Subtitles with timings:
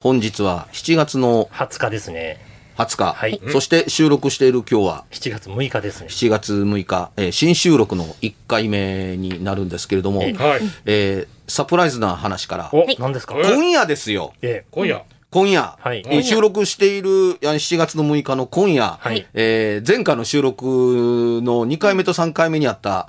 [0.00, 2.38] 本日は7月の20日ですね。
[2.76, 3.40] 20日、はい。
[3.50, 6.06] そして収録している今日は？7月6日ですね。
[6.08, 10.60] 7月6日、えー新収録の1回目になるんですけれども、えはい。
[10.86, 12.70] えーサプライズな話から。
[12.72, 13.34] お、何ですか？
[13.38, 14.34] え今夜ですよ。
[14.40, 14.64] ええ。
[14.70, 15.02] 今夜。
[15.32, 16.04] 今夜、はい。
[16.06, 17.08] えー収録している
[17.42, 19.26] あ7月の6日の今夜、はい。
[19.34, 20.62] えー前回の収録
[21.42, 23.08] の2回目と3回目にあった、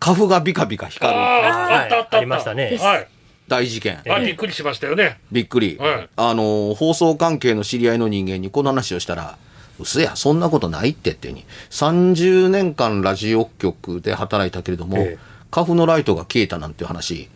[0.00, 1.18] 花粉がビカビカ光る。
[1.20, 2.16] ああ、あったあった。
[2.16, 2.78] ありましたね。
[2.80, 3.08] はい。
[3.52, 4.00] 大事件。
[4.08, 5.18] あ、びっくりしましたよね。
[5.30, 6.08] びっくり、はい。
[6.16, 9.36] あの放送関係の知り合いの人間にこの話をしたら
[9.78, 11.44] 「うそやそんなことないって」ってに。
[11.70, 15.18] 30年間ラジオ局で働いたけれども、ええ。
[15.50, 17.28] 花粉のライトが消えたなんていう話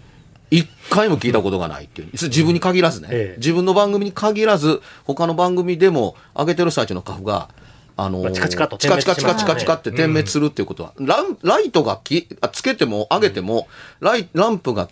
[0.51, 2.09] 一回も聞いたことがないっていう。
[2.13, 3.37] 自分に限らずね、ええ。
[3.37, 7.49] 自分の番組に限らず他の番組でも上げてる最中の花粉が
[7.99, 13.69] あのまあチカチカとチカチカチカチカチカって点滅するっていうことは、ランライトがきあつけても上げても、
[14.01, 14.89] ライランプが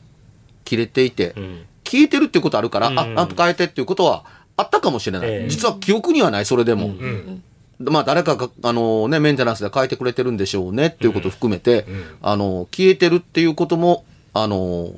[0.65, 4.25] 切れていて、ん消えてるっていうことあるから、うんあ、ランプ変えてっていうことは
[4.57, 5.29] あったかもしれない。
[5.29, 6.87] ええ実は記憶にはない、それでも。
[6.87, 7.43] うん。
[7.81, 11.85] まあ誰かが、あのね、メンテナンスで変えてくれてるんでしょうねっていうことを含めて、
[12.23, 14.93] あの、消えてるっていうことも、あの、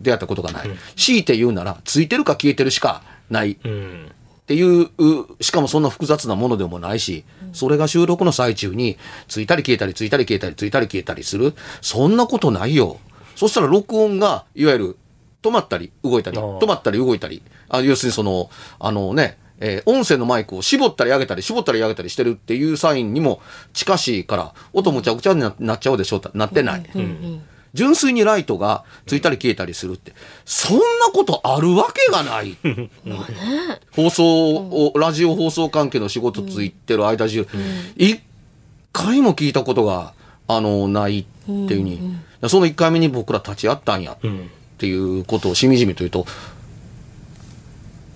[0.00, 0.70] 出会ったことがない。
[0.96, 4.12] 強いて言うなら、ついてるか消えてるしかないっうん。
[4.46, 8.96] ていう、うしかもそんな複雑なものでもないし、それが収録の最中に、
[9.26, 11.54] ついたり消えたり、ついたり消えたり、ついたり消えたりする。
[11.82, 12.98] そんなことないよ。
[13.36, 14.96] そしたら録音が、いわゆる、
[15.42, 23.40] 止まったり動いたり、止まったり動いたり、あ要するにその、あのね、えー音声のマイクを絞ったり上げたり、絞ったり上げたりしてるっていうサインにも
[23.72, 26.82] 近しいから、音むちゃくちゃにななっちゃうでしょなってない。
[27.74, 30.82] 純粋にライトがついたり消えたりするって、そんな
[31.12, 32.56] ことあるわけがない。
[33.94, 37.46] 放送を、ラジオ放送関係の仕事ついてる間中、
[37.96, 38.20] 一
[38.92, 40.14] 回も聞いたことが、
[40.48, 42.16] あの、ないっていうふうに、
[42.48, 44.16] その一回目に僕ら立ち会ったんや。
[44.22, 44.50] うん。
[44.78, 46.24] っていうことをしみじみと言うと、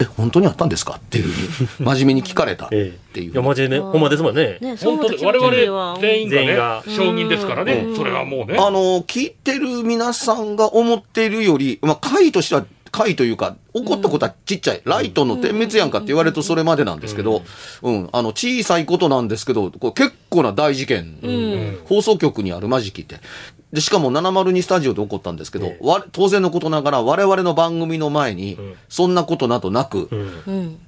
[0.00, 0.95] え、本当にあったんですか？
[0.95, 3.21] っていうふうに、 真面目に聞かれたってええ。
[3.21, 3.33] いう。
[3.33, 4.59] いや、マジでね、ほんまですもんね。
[4.61, 7.87] ね、本当に我々全員がね全員が、承認ですからね。
[7.97, 8.56] それはもうね。
[8.59, 14.83] あの、聞いてる皆さんが思っているより、まあ、回としては、回というか、起こったことはちっちゃい。
[14.85, 17.43] ライトの点滅やんかって言われるとそれまでなんですけど、
[17.81, 21.81] うん、あの、小さいことなんですけど、これ結構な大事件。
[21.87, 23.21] 放送局にあるマジキって。
[23.73, 28.59] で、しかも702スタジオで起こったんですけど、ええわ当然のことながら我々の番組の前に、
[28.91, 30.43] そんなことなどなく、うん。
[30.47, 30.79] うん。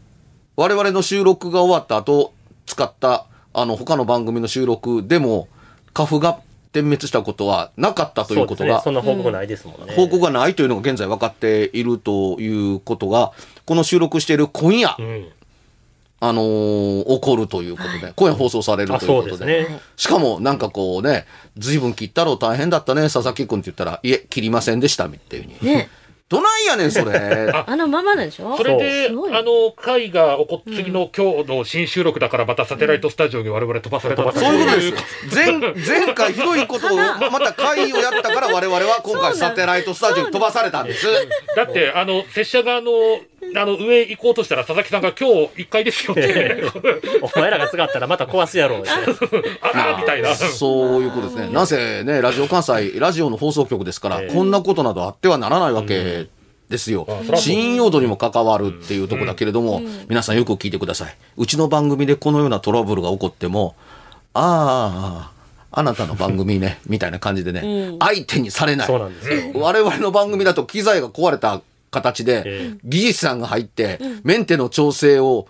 [0.57, 2.35] 我々の収録が終わった後、
[2.67, 5.49] 使った、あの、他の番組の収録でも、
[5.95, 6.39] 花粉が
[6.75, 8.83] 点滅したことはなかったということがそね。
[8.85, 9.95] そんな報告ないですもんね。
[9.95, 13.33] 報告がないというのが現在分かっているということが、
[13.65, 15.29] この収録している今夜、うん。
[16.21, 19.47] あのー起こるということで、今夜放送されるあ、ということで。
[19.47, 19.81] ね。
[19.97, 21.27] しかも、なんかこうね、
[21.59, 25.71] 随分切ったろう大変だったね、佐々木君って言ったら、いえ、切りませんでした、っていうふうに。
[25.71, 25.89] ね、
[26.35, 27.53] どないやねん、それ。
[27.67, 28.57] あのままなんでしょ？
[28.57, 35.35] それで、あの、会が起こっ、次の今日の新収録だからまたサテライトスタジオに我々飛ばされたとかそういうことです。
[35.35, 41.07] 前、前回ひどいことを、また会をやったから我々は今回サテライトスタジオに飛ばされたんです。
[41.55, 42.91] だって、あの、拙者があの、
[43.57, 46.65] あの、上行こうとしたら佐々木さんが今日1階ですよって、
[47.23, 48.91] お前らが使ったらまた壊すやろうって。
[49.63, 50.35] あら、みたいな。
[50.35, 51.49] そういうことですね。
[51.53, 54.35] なぜね、ラジオ関西、ラジオの放送局ですから、ええ。
[54.35, 56.27] こんなことなどあってはならないわけで
[56.69, 57.07] ですよ。
[57.09, 61.17] あそらそう信用度にも関わるっていうところだけれども、皆さんよく聞いてください。
[61.37, 63.75] うちの番組でこのようなトラブルが起こっても
[64.33, 68.87] あああなたの番組ねみたいな感じでね、相手にされない。
[68.87, 69.53] そうなんですよ。
[69.55, 71.61] 我々の番組だと機材が壊れた
[71.95, 75.47] 形で、え技術さんが入って、メンテの調整を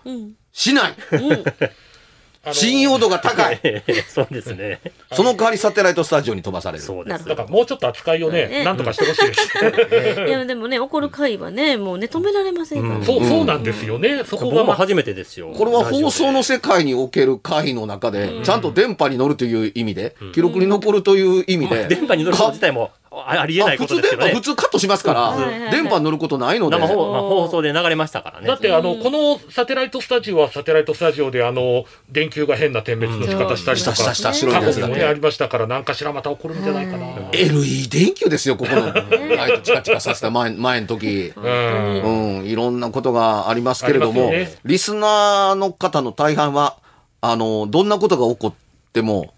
[0.52, 0.94] しない、
[2.52, 3.60] 信用度が高い。
[3.62, 4.80] え えそうですね。
[5.12, 6.84] その代わりサテライトスタジオに飛ばされる。
[6.84, 7.24] そうです。
[7.24, 10.20] だからもうちょっと扱いをね、ねなんとかしてほしいです。
[10.20, 13.06] いやでもね怒る会はねもうね止められませんから、ね。
[13.06, 14.22] そう、そうなんですよね。
[14.24, 15.52] そこが初めてですよ。
[15.56, 24.40] これは放送のラ世界における回の中で、ちゃんと電波に乗るという意味で、記録に残るという意味で電波に乗ること自体もあありえないことですけどね普。
[24.40, 28.46] 通カットしますから、電波に乗ることないので、生放,、まあ、放送で流れましたからね。
[28.46, 37.06] だってあの、このサテライトスタジオはサテライトスタジオであの、電球が変な点滅の仕方したりとか、したしたした白い過去にもね、ありましたから、何かしらまた起こるんじゃないかな。
[37.32, 38.92] LED 電球ですよ、ここの
[39.36, 41.32] ライトチカチカさせた前 前の時。
[41.36, 42.38] うん。
[42.38, 44.32] うん、いろんなことがありますけれども、
[44.64, 46.76] リスナーの方の大半は、
[47.20, 48.54] あの、どんなことが起こっ
[48.92, 49.32] ても、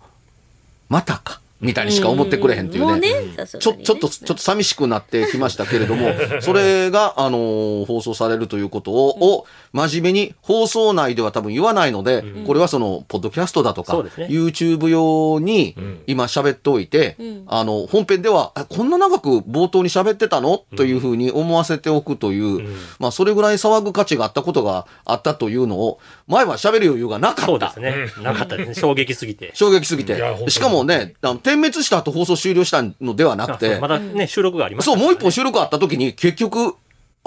[0.88, 2.90] またか、みたいにしか思ってくれへんっていうね。
[2.90, 3.12] もうね
[3.46, 6.10] ちょ、ちょっと、ちょっと寂しくなってきましたけれども、
[6.40, 14.28] それが、あの放送されるということを、を真面目に放送内では多分言わないので、これはその、ポッドキャストだとか、そうですね。
[14.30, 16.00] YouTube 用にん。
[16.06, 17.16] 今喋っておいて、
[17.46, 20.64] あの、本編では、あこんな長く冒頭に喋ってたの？
[20.76, 22.68] というふうに思わせておくという、
[22.98, 27.72] まあ、それぐらい騒ぐ価値があったことがあったというのを、前は喋る余裕がなかった。
[27.72, 28.20] そうです。
[28.20, 28.22] ね。
[28.22, 28.74] なかったですね。
[28.74, 29.52] 衝撃すぎて。
[29.54, 30.20] 衝撃すぎて。
[30.48, 33.78] しかもね、あの点滅した後放送終了したのではなくて。
[33.80, 36.76] ま、だね、収録がありますそう、もう一本収録あった時に結局、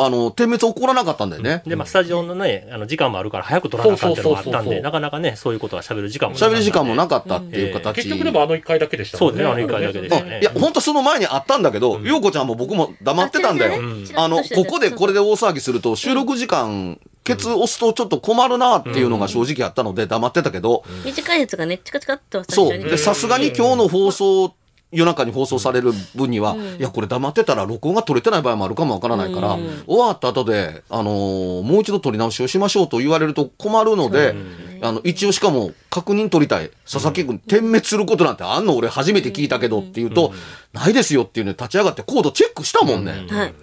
[0.02, 1.62] あの、点滅起こらなかったんだよね。
[1.68, 7.98] で、まあ、スタジオのね、あの、時間もあるから早く撮らなあかんっていうのもあったんで、なかなかね、そういうことは喋る時間も喋る時間もなかったっていう形。
[7.98, 10.36] 結局でもあの一回だけでしたそうですね、あの一回だけでしたね。
[10.36, 10.42] うん。
[10.42, 13.82] いや、本当その前にあったんだけど、ようこちゃんも僕も黙ってたんだよ。
[14.16, 22.78] あの、ここでこれで大騒ぎすると、収録時間、ケツ押すとちょっと困るなっていうのが正直あったので黙ってたけど、短いやつがねチカチカっとそう。
[22.78, 24.56] で、さすがに今日の放送、
[24.92, 34.36] 夜中に放送される分には、いや、これ黙ってたら録音が取れてない場合もあるかもわからないから、終わった後で、あのーもう一度取り直しをしましょうと言われると困るので、
[34.82, 36.72] あの、一応しかも確認取りたい。
[36.92, 40.34] 佐々木君、点滅することなんてあんの俺初めて聞いたけどって言うと、
[40.74, 43.26] ないですよっていうね、立ち上がってコードチェックしたもんね。
[43.30, 43.54] はい。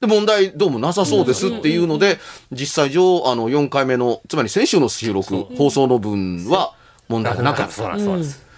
[0.00, 2.18] で、問題どうもなさそうですっていうので、
[2.50, 6.72] 実際上、あの、4回目の、つまり先週の収録、放送の分は
[7.08, 7.72] 問題なかった。
[7.72, 8.49] そうなんです。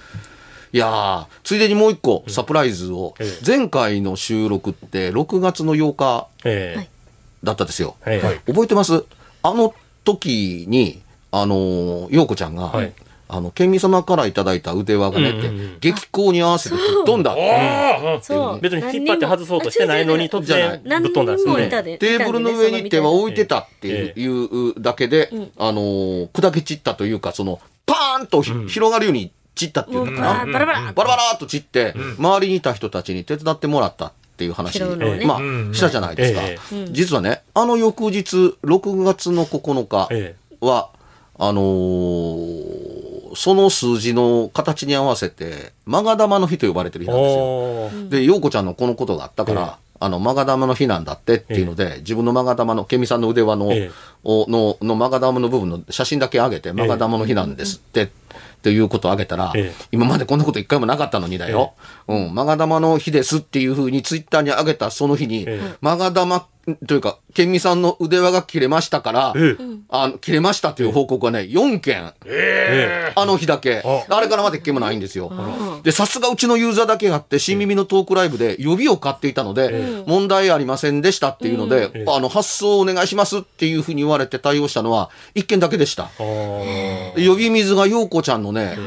[0.74, 3.44] いやー、ついでにもう一個サプライズを、ええ。
[3.46, 6.88] 前回の収録って6月の8日え
[7.44, 7.96] だったですよ。
[8.06, 8.40] ええ。
[8.46, 9.04] え覚えてます？
[9.42, 9.74] あの
[10.04, 12.92] 時に、あのー、陽子ちゃんが、はい。
[13.28, 15.78] あの、県民様からいただいた腕輪がねって、うんうんうん。
[15.80, 17.34] 激高に合わせてぶっ飛んだ。
[18.22, 18.60] そう。
[18.60, 21.69] 別に引っ張って外そうとしてないのに突然ぶっ飛んだんですよね。
[21.98, 30.52] テーブルの上に手は置いてたってえいうだけで、あのー砕け散ったというか、その、パーンとひ、広がるように散ったっていうのかな。
[30.52, 30.93] バラバラ。
[30.93, 35.25] バラバラーっと散って、周りにいた人たちに手伝ってもらったっていう話、ね。
[35.26, 36.40] まあ、うんしたじゃないですか。
[36.43, 36.58] え
[36.90, 40.90] 実はね、あの翌日、6月の9日えは、
[41.38, 43.02] あのー
[43.34, 47.37] その数字の形に合わせて、マガ玉の日と呼ばれてる日なんです
[48.05, 48.08] よ。
[48.10, 53.70] で、陽子ちゃんのこのことがあったから、あの、マガ玉の日なんだってっていうので、自分のマガ玉の、ケミさんの腕輪の、
[54.25, 58.10] の、のマガ玉の部分の写真だけ上げて、マガ玉の日なんですって、
[58.62, 59.84] っていうことをあげたら、ええ。
[59.90, 61.74] 今までこんなこと一回もなかったのにだよ。
[62.06, 65.74] うん、マガ玉の日ですっていうふうにツイッターに上げたその日に、ええ。
[65.81, 66.46] マガ玉
[66.86, 69.64] というか、ケンミさんの腕輪が切れましたから、ええ。
[69.88, 73.82] あの、切れましたという報告がね、4件、えあの日だけ。
[73.84, 74.14] あ。
[74.16, 75.32] あれからまだ一件もないんですよ。
[75.82, 86.04] で、さすがうちのユーザーだけがあって、新耳のトークライブで予備を買っていたので、問題ありませんでしたっていうので、あの、発送お願いしますっていうふうに言われて対応したのは、一件だけでした。
[86.04, 87.14] あー。
[87.16, 88.78] で呼び水が陽子ちゃんのね、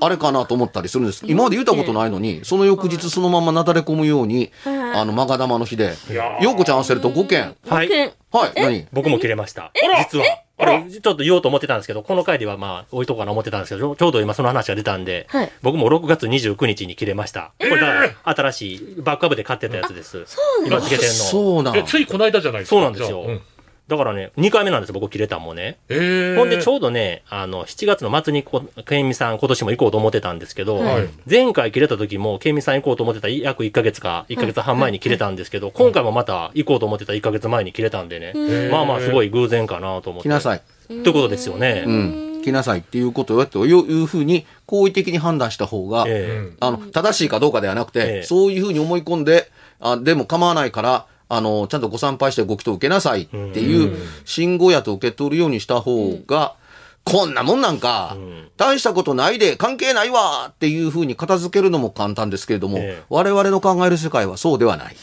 [0.00, 1.24] あれかなと思ったりするんです。
[1.26, 4.52] 今まで言ったことないのに、その翌日そのままなだれ込むように、
[4.94, 5.94] あの、マガ玉の日で。
[6.10, 6.42] いや、ー。
[6.42, 7.56] 陽子ちゃん合わせると5件。
[7.68, 7.88] はい。
[7.88, 8.86] はい、何？
[8.92, 9.72] 僕も切れました。
[10.10, 10.24] 実は。
[10.58, 15.52] これ、ちょっと言おうと思ってたんですけど、この回ではまあ、置いとこうかな思ってたんですけど、ちょうど今その話が出たんで、はい。
[15.62, 17.52] 僕も6月29日に切れました。
[17.58, 17.92] これだか
[18.24, 20.24] ら、新しいバックアップで買ってたやつです。
[20.66, 21.14] 今つけてんの。
[21.14, 22.76] そうなんえ、ついこの間じゃないですか。
[22.76, 23.22] そうなんですよ。
[23.22, 23.40] うん
[23.88, 25.78] だからね、2回目なんですよ、僕切れたんもね。
[25.88, 40.28] ええほんで、ちょうどね、あの、7月の末にこ、ケンミさん今年も行こうと思ってたんですけど、はい前回切れた時も、ケンミさん行こうと思ってた約1ヶ月か、1ヶ月半前に切れたんですけど、今回もまた行こうと思ってた1ヶ月前に切れたんでね、まあまあすごい偶然かなと思って。
[40.28, 40.58] 来なさい。
[40.58, 41.84] ってことですよね。
[41.86, 42.42] うん。
[42.42, 56.54] 来なさいっていうことをやって、いうふうに、好意的に判断した方が、ええあの、正しいかどうかではなくて、ええそういうふうに思い込んで、あ、でも構わないから、あの、ちゃんとご参拝してご祈祷受けなさいっていう信号やと受け取るようにした方が、
[57.04, 58.16] こんなもんなんか、
[58.56, 63.02] 大したことないで関係ないわっていうふうに片付けるのも簡単ですけれども、ええ。
[63.08, 64.96] 我々の考える世界はそうではない。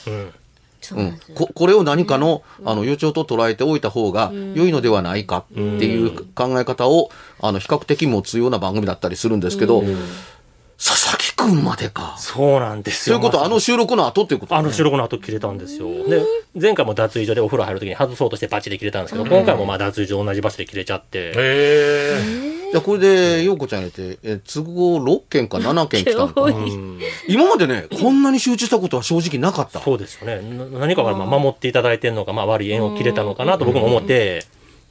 [0.82, 1.20] そうなん。
[1.34, 9.84] ここれを何かの,、あの予兆と捉えておいた方が良いのではないかっていう考え方を、あの比較的持つような番組だったりするんですけど、
[10.78, 12.16] 佐々木くんまでか。
[12.18, 13.16] そうなんですよ。
[13.16, 15.88] そういうこと、まさにあの収録の後っていうこと、あの収録の後切れたんですよ。
[16.08, 16.22] で、
[16.60, 22.66] 前回も脱衣所でお風呂入るときに外そうとしてバッチリ切れたんですけど、今回もまあ脱衣所同じ場所で切れちゃって、へえ。
[22.72, 26.58] じゃあこれで、陽子ちゃん入れて、え都合6件か7件来たのかな。
[27.30, 29.80] 今までね、こんなに集中したことは正直なかった。
[29.80, 30.42] そうですよね。
[30.42, 34.46] な何かがまあ守っていただいてるのか、まあ悪い縁を切れたのかなと僕も思って、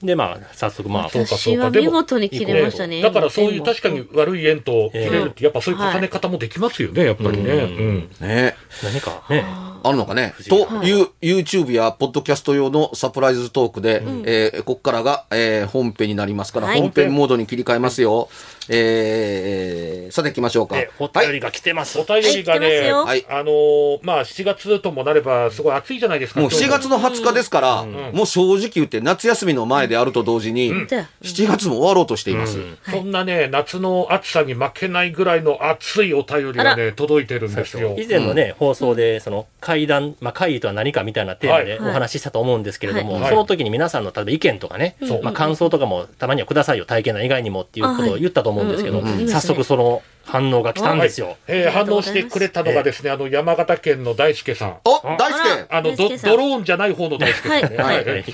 [0.04, 3.00] で、まあ早速まあ、そうかそう私はかでも見事に切れましたね。
[3.00, 3.94] だからそういう確かに。
[3.94, 7.52] に悪い縁と切れるって、やっぱそういう重ね方もできますよね、やっぱりね。
[7.52, 8.11] うん。
[8.20, 8.56] ね。
[8.82, 9.44] 何かね、
[9.82, 10.34] あるのかね。
[10.49, 18.28] という、YouTube やポッドキャスト用のサプライズトークで、えーここからが、えー本編になりますから、はい本編モードに切り替えますよ。
[18.68, 20.78] えーさて行きましょうか。
[20.78, 21.99] えお便りが来てます。
[21.99, 23.26] お便りがね、よはい。
[23.28, 26.40] あのーまあ7月ともなればすごい暑いじゃないですか。
[26.40, 27.90] もう7月の20日ですから、ん。
[28.12, 32.59] もう正直言って夏休みの前であると同時に、じゃあ7月も終わろうとしています。
[32.90, 37.97] そんなね、夏の暑さに負けないぐらいの熱いお便りがね、届いてるんですよ。
[37.99, 41.90] 以前のね、放送で、その会談、まあ、会議とは何かみたいなテーマではい。
[41.90, 43.28] お話ししたと思うんですけれども、はい。
[43.30, 45.23] その時に皆さんの例えば意見とかね、そう。
[45.23, 48.53] まあ、感想とかもたまにはくださいよ、体験談以外にもっていうことを言ったと思うんです
[48.84, 49.28] けど、あはいうんうん。
[49.28, 51.37] 早速その反応が来たんですよ。
[51.46, 54.76] えー反応してくれたのがですね、あの、山形県の大輔さん。
[54.84, 55.66] おあ大輔。
[55.68, 57.76] あの、ドドローンじゃない方の大輔さんね。
[57.76, 58.04] はい。
[58.04, 58.25] はい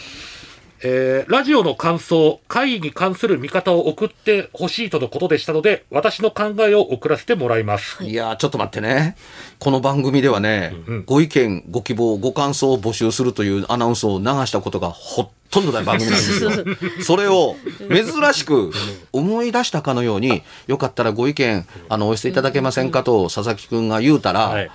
[0.82, 8.02] えーラジオの感想、会議に関する見方を送ってほしいとのことでしたので、私の考えを送らせてもらいます。
[8.02, 9.16] いやーちょっと待ってね。
[9.58, 16.50] この番組ではね、んご意見、ご希望、ご感想を募集するというアナウンスを流したことがほとんどない番組なんですよ。
[17.04, 17.56] それを
[17.90, 18.72] 珍しく
[19.12, 24.70] 思い出したかのように、よかったらご意見、あの、お寄せいただけませんかと佐々木くんが言うたら、はい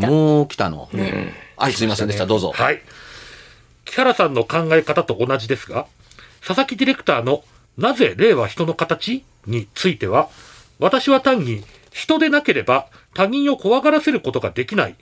[0.00, 0.88] もう来たの。
[1.56, 2.26] はい、すいませんでした。
[2.26, 2.52] どうぞ。
[2.52, 2.82] はい。
[3.86, 5.86] 木原さんの考え方と同じですが、
[6.46, 7.42] 佐々木ディレクターの
[7.78, 10.28] なぜ霊は人の形については、
[10.78, 14.96] 私は単に人でなければ他人を怖がらせることができない、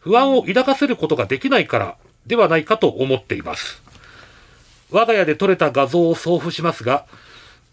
[0.00, 1.96] 不安を抱かせることができないから
[2.26, 3.80] ではないかと思っています。
[4.90, 7.06] 我が家で撮れた画像を送付しますが、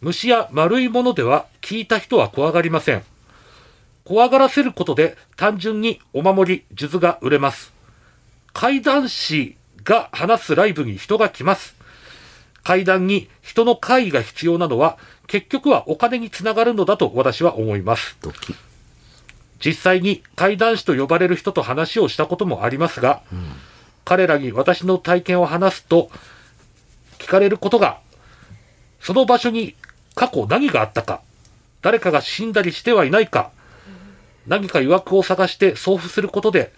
[0.02, 3.04] 虫や丸いものでは聞いた人は怖がりません。
[4.06, 7.74] 怖がらせることで単純にお守り、数珠が売れます。
[8.54, 9.56] 怪談師
[9.90, 11.76] が話すライブに人が来ます。
[12.64, 18.16] 怪談に人の会議が必要なのは結局はお金につながるのだと私は思います。
[19.66, 23.24] 実際に怪談師と呼ばれる人と話をしたこともありますが、
[24.06, 26.10] 彼らに私の体験を話すと
[27.18, 28.00] 聞かれることが、
[29.02, 29.76] その場所に
[30.16, 31.22] 過去何があったか、
[31.82, 33.52] 誰かが死んだりしてはいないか、
[34.48, 36.72] 何か曰くを探して送付することで、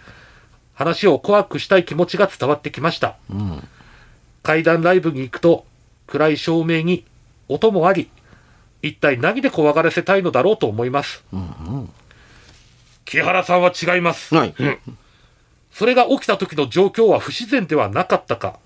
[0.73, 3.15] 話を怖くしたい気持ちが伝わってきました。
[4.43, 5.65] 怪談ライブに行くと、
[6.07, 7.05] 暗い照明に
[7.47, 8.09] 音もあり、
[8.81, 11.23] 一体何で怖がらせたいのだろうと思います。
[13.05, 14.33] 木原さんは違います。
[14.35, 14.53] はい。
[15.71, 18.59] それが起きた時の状況は不自然ではなかったか、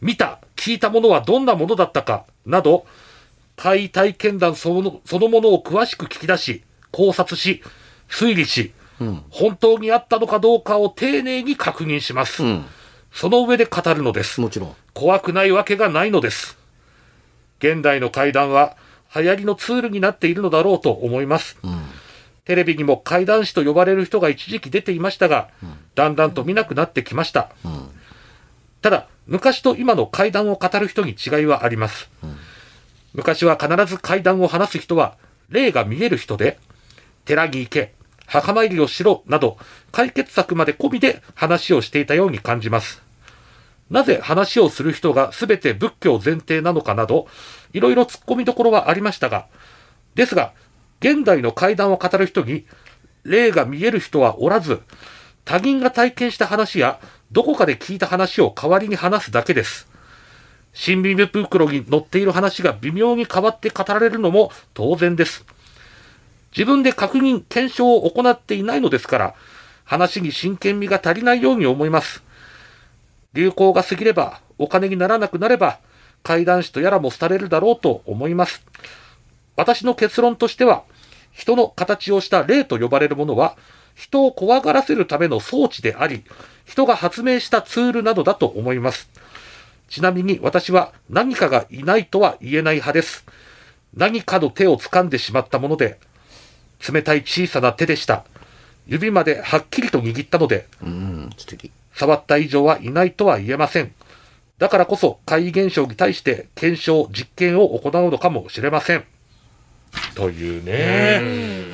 [0.00, 2.86] 見た、聞いたものはどんなものだったか、など、
[3.56, 6.62] 怪体験談そのそのものを詳しく聞き出し、
[6.92, 7.62] 考察し、
[8.08, 8.72] 推理し、
[9.30, 12.42] 本当にあったのかどうかを丁寧に確認します。
[12.42, 12.64] うん。
[13.12, 14.40] その上で語るのです。
[14.40, 14.74] もちろん。
[14.94, 16.58] 怖くないわけがないのです。
[17.58, 18.76] 現代の怪談は
[19.14, 21.56] 流行りのツールになっているのだろうと思います。
[22.44, 25.48] テレビにも怪談師と呼ばれる人が一時期出ていましたが、
[25.94, 27.50] だんだんと見なくなってきました。
[28.80, 32.08] ただ、昔と今の怪談を語る人に違いはあります。
[33.12, 35.16] 昔は必ず怪談を話す人は、
[35.50, 36.58] 霊が見える人で、
[37.24, 37.94] 寺に行け、
[38.28, 39.56] 墓参りをしろ、など、
[39.90, 43.02] 解決策まで込みで話をしていたように感じます。
[43.90, 47.26] なぜ話をする人が全て仏教前提なのかなど、
[47.72, 49.46] いろいろ突っ込みどころはありましたが、
[50.14, 50.52] ですが、
[51.00, 52.66] 現代の怪談を語る人に、
[53.24, 54.82] 霊が見える人はおらず、
[55.46, 57.00] 他人が体験した話や、
[57.32, 59.88] どこかで聞いた話を代わりに話すだけです。
[60.74, 65.46] 新耳袋に載っている話が微妙に変わって語られるのも当然です。
[66.52, 69.34] 自分で確認、検証を行っていないのですから、
[69.84, 72.22] 話に真剣味が足りないように思います。
[73.32, 75.78] 流行が過ぎれば、お金にならなくなれば、
[76.22, 78.64] 怪談師とやらも廃れるだろうと思います。
[79.56, 80.84] 私の結論としては、
[81.32, 83.56] 人の形をした霊と呼ばれるものは、
[83.94, 86.24] 人を怖がらせるための装置であり、
[86.64, 89.08] 人が発明したツールなどだと思います。
[89.88, 93.24] ちなみに私は何かがいないとは言えない派です。
[93.94, 95.98] 何かの手を掴んでしまったもので、
[96.86, 98.24] 冷たい小さな手でした。
[98.86, 101.70] 指まではっきりと握ったので、うん、素敵。
[101.94, 103.92] 触った以上はいないとは言えません。
[104.58, 109.04] だからこそ怪異現象に対して検証、実験を行うのかもしれません。
[110.14, 111.20] というね。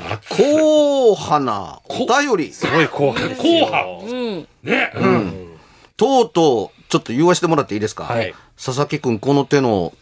[0.08, 2.52] あこ硬派なお便り。
[2.52, 3.66] すごい後半ですよ。
[3.66, 4.48] 後半うん。
[4.62, 5.58] ね、うん。
[5.96, 8.04] とうとう、ちょっと言わせてもらっていいですか？
[8.04, 9.92] はい佐々木くん、この手の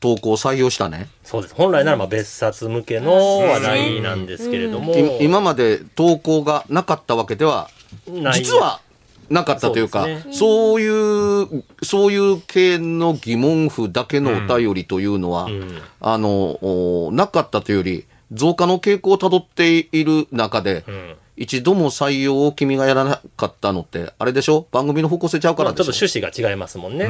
[0.00, 1.08] 投稿採用したね。
[1.22, 1.54] そうです。
[1.54, 7.68] 本来ならまあ別冊向けの話題なんですけれども、い今まで投稿がなかったわけでは、
[8.08, 8.42] ない。
[8.42, 8.80] 実は
[9.28, 15.82] なかったというか、そうそういう、そういう系の疑問符だけのお便りというのは、ん。
[16.00, 24.66] あの、おなかったというより、増加の傾向をたどっている中で、ん一度も採用を君がやらなかったのって、あれでしょ？
[24.70, 27.06] 番組の方向性ちゃうかまあちょっと趣旨が違いますもんね。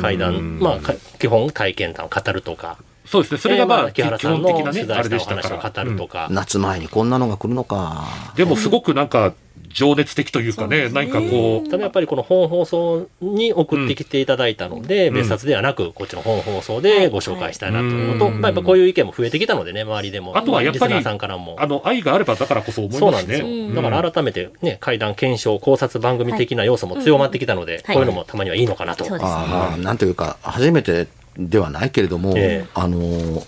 [0.00, 3.38] 会談、まあか基本体験談を語るとか、そうですね。
[3.40, 5.84] それがまあ、えー木原基さんの本的なね、あ取材したおれでした話をから。
[5.84, 8.04] 語るとか、夏前にこんなのが来るのか。
[8.36, 9.34] でもすごくなんか、
[9.74, 20.36] 情熱的というかね、何かこう、ただやっぱりこの本放送に送ってきていただいたので、別冊ではなく、こっちの本放送でご紹介したいなというのと、うんまあ、やっぱこういう意見も増えてきたのでね、周りでも。
[20.36, 21.56] あとはやっぱりリスナーさんからも。
[21.58, 23.46] あの、愛があればだからこそ思いますそうなんですよ。
[23.46, 23.74] ね。
[23.74, 29.04] だから改めてね、会談検証、考察番組的な要素も強まってきたので、はいこういうのもたまにはいいのかなと。
[29.04, 29.34] そうですね。
[29.34, 33.44] ああ、なんというか、初めてではないけれども、ええあのー、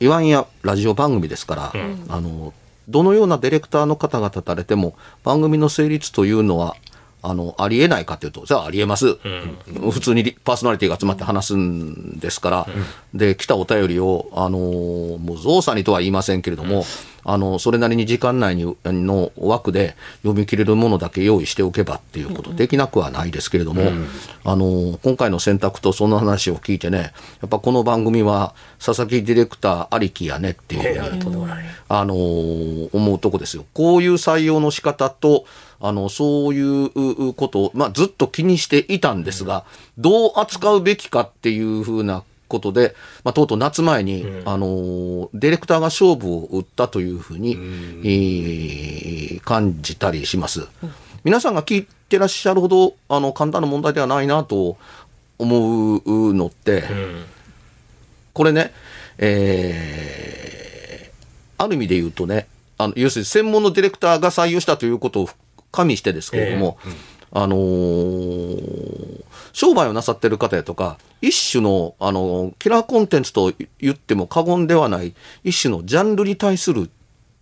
[0.00, 1.72] いわんやラジオ番組ですから、
[2.08, 2.52] あのー
[2.88, 6.74] どのようなディレクターの方が立たれても、番組の成立というのは、
[7.20, 9.18] あの、ありえないかというと、じゃあありえます。
[9.90, 12.66] 普通にリパーソナリティが集まって話すんですから、
[13.12, 16.84] で、来たお便りを、あのーもう造作にとは言いませんけれども、
[17.24, 23.82] あの、それなりに時間内にの枠で読み切れるものだけ用意しておけばっていうことできなくはないですけれども、
[24.44, 30.82] あの、今回の選択とその話を聞いてね、やっぱこの番組は佐々木ディレクターありきやねっていう。
[31.88, 33.64] あのー思うとこですよ。
[33.72, 35.44] こういう採用の仕方と、
[35.80, 39.64] あの、そういうことを、まあ、ずっと気にしていたんですが、
[39.96, 50.66] どう扱うべきかっていうふうなことで、まあ、とうとう夏前に、あのーディレクターが勝負を打ったというふうに、えー感じたりします。
[51.24, 54.76] 皆さんが聞いてらっしゃるほど、あの、簡単な問題ではないなと
[55.38, 56.84] 思うのって、
[58.32, 58.72] これね、
[59.18, 61.08] えー
[61.60, 62.46] ある意味で言うとね、
[62.78, 65.28] あの要するに専門のディレクターが採用したということを
[65.72, 66.78] 加味してですけれども、
[67.32, 76.90] あのー商売をなさってる方やとか、一種の、あのーキラーコンテンツと言っても過言ではない、一種のジャンルに対する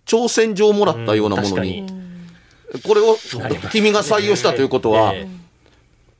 [0.07, 1.85] 挑戦状をもらったようなものに、
[2.83, 3.17] これを
[3.71, 5.27] 君が採用したということは、え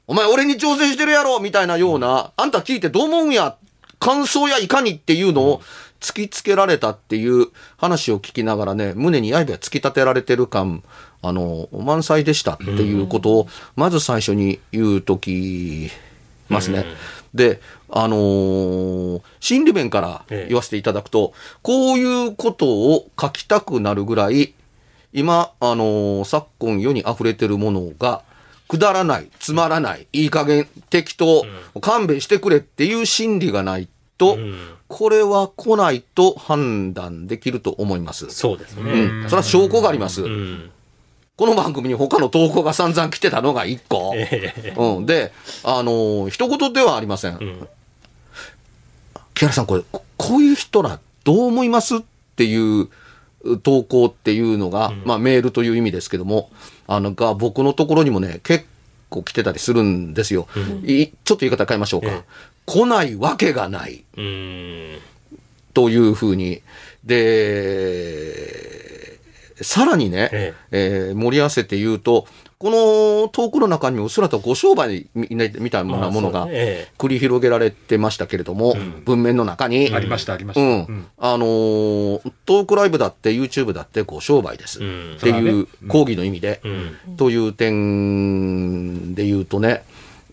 [0.05, 3.57] お前俺に挑戦してるやろみたいなような、あんた聞いてどう思うんや
[3.99, 5.61] 感想やいかにっていうのを
[5.99, 10.83] 突きつけられたっていう話を聞きながらね、胸に刃突き立てられてる感、
[11.21, 15.89] あの、満載でしたっていうことを、まず最初に言うとき
[16.49, 16.85] ますね。
[17.33, 24.53] で、あのー心理面から言わせていただくと、こういうことを書きたくなるぐらい、
[25.13, 28.21] 今、あのー昨今世に溢れてるものが、
[28.67, 31.45] くだらない、つまらない、いい加減、適当、
[31.81, 34.37] 勘弁してくれっていう心理がないと、
[34.87, 38.29] これは来ないと判断できると思います。
[38.29, 38.91] そうですね。
[38.91, 39.29] うん。
[39.29, 40.23] それは証拠があります。
[40.23, 40.69] うん。
[41.37, 44.13] この番組に他の投稿が散々来てたのが1個。
[44.15, 45.05] えうん。
[45.05, 45.31] で、
[45.63, 47.35] あのー一言ではありません。
[47.35, 47.67] ん
[49.35, 51.99] 木原さん、これ、ここういう人らどう思いますっ
[52.35, 52.89] ていう
[53.61, 56.49] 投稿っていうのが、まあメールという意味ですけども、
[56.87, 58.65] あの、が僕のところにもね、結
[59.09, 60.47] 構来てたりするんですよ。
[60.83, 62.07] いちょっと言い方変えましょうか。
[62.07, 62.21] ええ
[62.65, 64.03] 来ないわけがない。
[64.17, 64.97] うん。
[65.73, 66.61] というふうに。
[67.05, 68.86] で、
[69.61, 72.27] さらにね、ええー盛り合わせて言うと、
[72.59, 76.47] このトークの中にもうっすらとご商売みみたいなものまあが
[76.97, 79.91] 繰り広げられてましたけれども、文面の中に。
[79.93, 80.61] ありました、ありました。
[80.61, 80.67] うん。
[80.69, 84.79] うんあのートークライブだって YouTube だってご商売です。
[84.79, 86.69] うんっていう講義の意味で、う
[87.11, 87.15] ん。
[87.17, 89.83] という点で言うとね、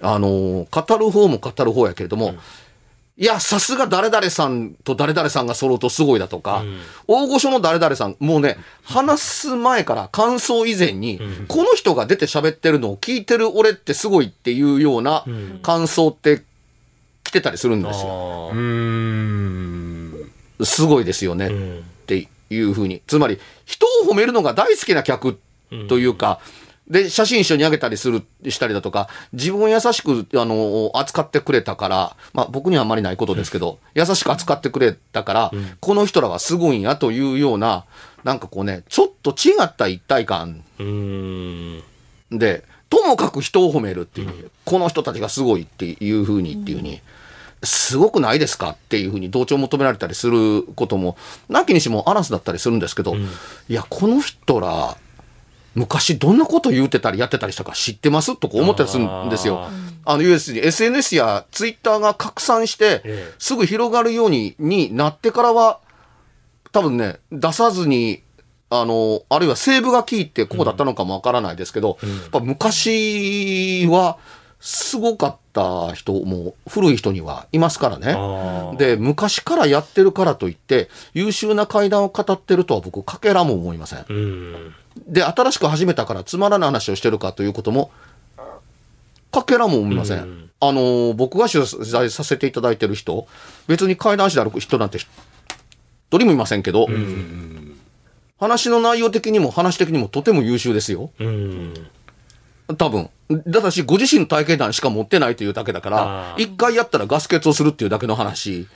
[0.00, 2.34] あのー語る方も語る方やけれども、
[3.16, 6.64] いや、さすが誰々さんと誰々さんが揃うとすごいだとか、
[7.06, 15.24] 大御所の誰々さん、もうね、話す前から感想以前に、この人が出て喋ってるのを聞いてる俺ってすごいっていうような
[15.62, 16.42] 感想って
[17.22, 18.50] 来てたりするんですよ。
[18.52, 20.30] うーん。
[20.62, 21.46] すごいですよね。
[21.46, 21.78] うん。
[21.78, 23.00] っていうふうに。
[23.06, 25.38] つまり、人をを褒めるのが大好きな客
[25.88, 26.40] というか、
[26.88, 37.86] で、写真一緒にあげたりする、したりだとか、自分を優しく、あの、扱ってくれたから、まあ僕にはあんまりないことですけど、優しく扱ってくれたから、この人らはすごいんやというような、
[38.22, 40.62] なんかこうね、ちょっと違った一体感。
[42.30, 47.00] で、ともかく人を褒めるっていう、この人たちがすごいっていうふうにっていうふうに、
[47.62, 51.16] すごくないですかっていうふうに同調を求められたりすることも、
[51.48, 54.96] なきにしもアラスだったりするんですけど、いや、この人ら、
[55.74, 58.36] 昔どんなこと言うてたりやってたりしたか知ってます？
[58.36, 59.70] とか思ったりするんですよあ。
[60.06, 65.80] あの、US に SNS や Twitter が拡散してええ、すぐ広がるようにになってからは、
[66.72, 68.22] 多分ね、出さずに、
[68.70, 74.18] あの、あるいはセーブが効いてこうだったのかもわからないですけど、やっぱ昔は
[74.60, 78.76] すごかった人も古い人にはいますからね。
[78.78, 84.04] で、昔からやってるからといって、優秀な会談を語ってるとは僕、かけらも思いません。
[84.08, 84.74] うん。
[85.06, 87.90] で、新しく始めたからつまらない話をしてるかということも、
[89.30, 90.18] かけらも思いません。
[90.18, 93.26] うんあの、僕が取材させていただいてる人、
[93.66, 95.06] 別に会談師である人なんて一
[96.12, 96.86] 人もいませんけど、
[98.38, 101.10] 話の内容的にも話的にもとても優秀ですよ。
[101.18, 101.74] うん。
[102.78, 103.10] 多分。
[103.46, 108.66] だだし、ご自身の体験談しか持ってないというだけだかあら、ー一回やったらガス欠をするっていうだけの話、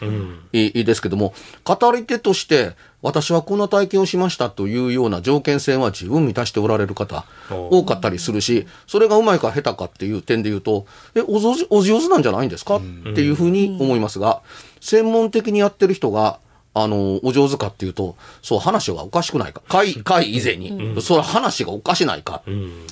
[0.53, 2.73] ですけども、語り手として、
[3.03, 12.77] 私はこんな体験をしましたというような条件性は十分満たしておられる方、お多かったりするし、それがうまいか下手かっていう点で言うと、え、お上手お上手なんじゃないんですか？
[12.77, 12.81] っ
[13.15, 14.41] ていうふうに思いますが、
[14.81, 16.39] 専門的にやってる人が、
[16.75, 19.63] あの、お上手かっていうと、そう、話がおかしくないか。
[19.69, 22.43] 会、会以前に、それは話がおかしないか。
[22.47, 22.87] うん。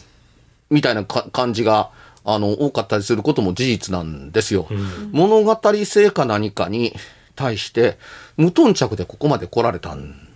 [0.71, 1.91] みたいなか感じが、
[2.25, 4.67] あの、多かったりすることも事実なんですよ。
[5.13, 6.95] 物語性か何かに
[7.37, 7.99] 対して、
[8.37, 10.27] 無頓着でここまで来られたん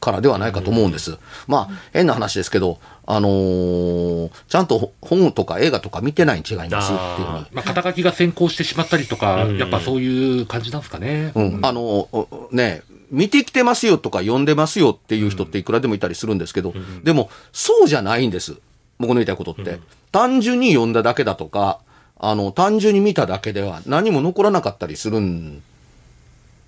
[0.00, 1.18] からではないかと思うんです。
[1.46, 7.28] まあ、変な話ですけど、あのーちゃんと本とか映画とか見てないに違いますっていう。
[7.28, 11.32] まあ、肩書きが先行してしまったりとか、うんやっぱそういう感じなんですかね。
[11.34, 18.56] うん、あの、おね、見てきてますよとか読んでますよっていう人っていくらでもいたりするんですけど、でも、そうじゃないんです。
[18.98, 19.78] 僕の言いたいことって。
[20.12, 21.80] 単純に読んだだけだとか、
[22.18, 25.62] あの、単純に見ただけでは何も残らなかったりするん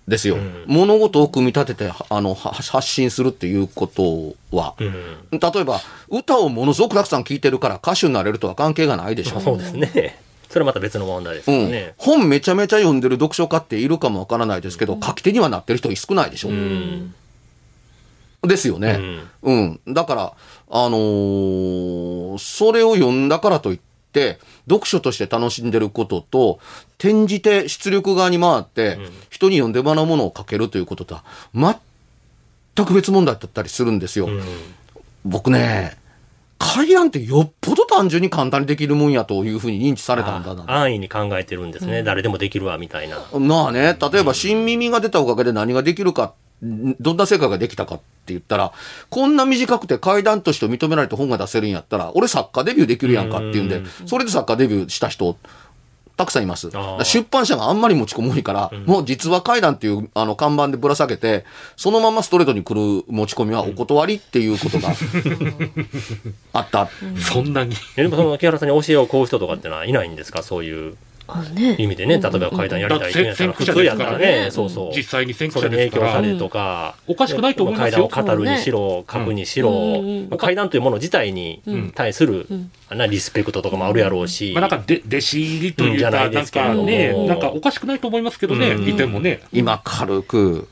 [0.06, 0.36] ですよ。
[0.66, 5.38] 物事を組み立てて、あの、は発信するっていうことは、うん。
[5.38, 9.40] 例えば、歌をものすごくたくさん聴いてるから歌手になれるとは関係がないでしょ。
[9.40, 10.18] そうですね。
[10.48, 11.92] それはまた別の問題ですうん。
[11.98, 16.48] 本めちゃめちゃ読んでる読書家っているかもわからないですけど、書き手にはなってる人少ないでしょ。
[16.48, 17.14] うん。
[18.42, 18.98] ですよね。
[19.42, 19.80] うん。
[19.88, 20.32] だから、
[20.70, 23.78] あのーそれを読んだからといっ
[24.12, 26.60] て、読書として楽しんでることと、
[26.98, 28.98] 転じて出力側に回って、
[29.30, 31.24] 人に読んでもらうものを書けるということとは、
[32.74, 34.26] 全く別問題だったりするんですよ。
[34.26, 34.42] うん。
[35.24, 35.96] 僕ね、
[36.58, 40.64] 会談ってよっぽど単純に簡単にできるもんやというふうに認知されたんだな。
[40.68, 42.02] 安易に考えてるんですね。
[42.02, 43.18] 誰でもできるわ、みたいな。
[43.38, 48.72] まあね、例えば新耳が出たおかげで何ができるか、んどんな成果ができたかって言ったら、
[49.10, 55.36] こんな短くて階段として認められて本が出せるんやったら、俺作家デビューできるやんかっていうんで、それで作家デビューした人、
[56.16, 56.66] たくさんいます。
[56.66, 61.44] ー出版社があんまり持ち込む多いから、もう実は階段っていうあの看板でぶら下げて、
[61.76, 64.88] そのままストレートに来る持ち込みはお断りっていうことが
[66.52, 66.88] あった。
[67.32, 67.76] そんなに。
[67.96, 70.42] えでもその木原さんに教えをこう人とかってのはいないんですか？
[70.42, 70.96] そういうあ
[71.50, 71.76] ね。
[71.78, 72.18] 意味でね。
[72.18, 74.96] 例えば階段やりたいって言うんやったら、普通やったらね、そうそう。
[74.96, 76.06] 実際に先それ駆者ですから。
[76.06, 78.08] に影響されるとか、おかしくないと思いますよ。
[78.08, 80.02] 階段を語るにしろ、書くにしろ、
[80.38, 81.62] 階段というもの自体に
[81.94, 82.46] 対する、
[82.90, 85.98] なリスペクトとかもあるやろうし、まあ、なんかで弟子入りというか、うん。
[85.98, 88.88] じゃなんかね、なんかおかしくないと思いますけどね、うん。
[88.88, 89.40] いてもね。
[89.52, 90.68] 今軽く、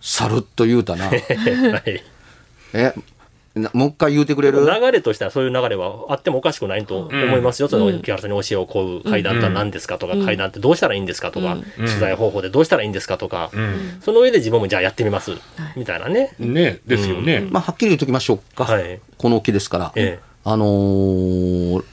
[0.00, 1.06] さるっと言うたな。
[1.08, 2.02] はい。
[2.74, 2.92] え、な
[3.72, 4.60] もう一回言うてくれる？
[4.60, 7.68] 流れとしてはそういう流れはあってもおかしくないと思いますよ。
[7.68, 13.98] その木原さんに教えをこう階段とは何ですかとか、階段ってどうしたらいいんですかとか、取材方法でどうしたらいいんですかとか、うん。
[14.02, 15.32] その上で自分もじゃあやってみます、
[15.74, 16.34] みたいなね。
[16.38, 17.46] ね、ですよね。
[17.50, 18.64] まあ、はっきり言うときましょうか。
[18.64, 19.00] はい。
[19.16, 19.92] この木ですから。
[19.96, 21.84] ええあのー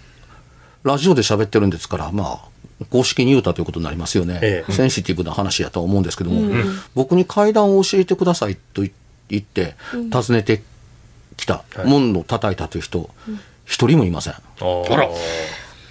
[0.83, 4.39] ラジオで喋ってるんですから、まあ、公式に言うたということになりますよね。
[4.41, 6.53] ええセンシティブな話やとは思うんですけども、
[6.93, 8.83] 僕に階段を教えてくださいと
[9.29, 9.75] 言って、
[10.11, 10.61] 訪ねて
[11.37, 13.09] きた、はい門を叩いたという人、
[13.65, 14.33] 一人もいません。
[14.33, 15.09] あーあら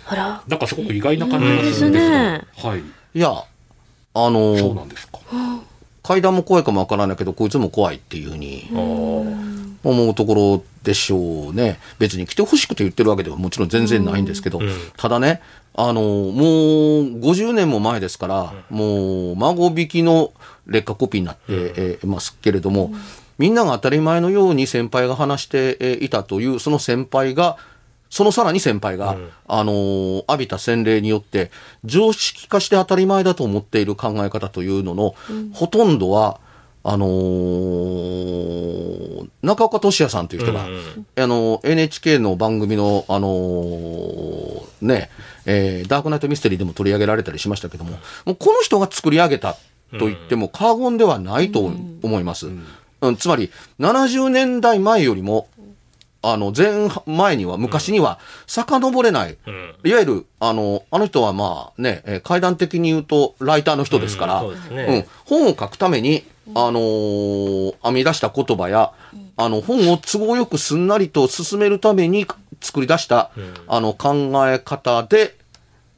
[0.07, 0.43] あら。
[0.49, 2.43] なんかすごく意外な感じがするんですね。
[2.57, 2.81] はい。
[3.15, 3.35] いや、あ
[4.31, 5.19] のーそうなんですか。
[6.03, 11.79] 階段も怖いかもわからないけど、こいつも怖いっていうふうに思うところでしょうね。
[11.99, 15.41] 別に来てほしくて言ってるわけではもちろん全然ないんですけど、うんただね、
[15.75, 20.33] あの、もう50年も前ですから、もう孫引きの
[20.67, 22.93] 劣化コピーになってえーますけれども、
[23.39, 27.57] みんなが当たり前のように先輩が話してえーいたという、その先輩が、
[28.11, 29.29] そのさらに先輩が、うん。
[29.49, 31.51] あのー浴びた洗礼によって、
[31.85, 35.15] 常識化して当たり前だと思っている考え方というのの、
[35.53, 36.41] ほとんどは、
[36.85, 45.11] あのー中岡俊也さんという人が、うんあの、NHK の番組の、あのーね、
[45.47, 47.93] えーダークナイトミステリーでも取り上げられたりしましたけども、
[48.25, 49.57] もうこの人が作り上げた
[49.99, 51.61] と言っても過言ではないと
[52.03, 52.49] 思います。
[53.03, 55.49] うんつまり、70年代前よりも、
[56.23, 59.37] あの、前、前には、昔には、遡れない。
[59.45, 59.75] うん。
[59.85, 64.77] いわゆる、あの、あの人はまあね、えー階段的に言うと、ライターの人ですから、うんそうですうん。
[64.77, 68.93] ね、本を書くために、あのー編み出した言葉や、
[69.37, 72.25] あの、本を都合よくすんなりと進めるために
[72.61, 73.55] 作り出した、うん。
[73.67, 75.35] あの、考え方で、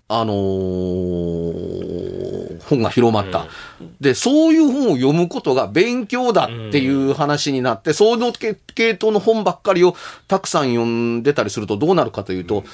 [0.09, 2.24] あのー
[2.61, 3.47] 本が広まった、
[4.01, 9.97] で、そういう本を読むことが勉強だっていう話になって、その系系統の本ばっかりを
[10.29, 12.65] たくさん読んでたりするとどうなるかというと、